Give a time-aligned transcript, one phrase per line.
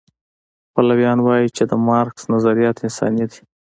[0.73, 3.41] پلویان وایي چې د مارکس نظریات انساني دي.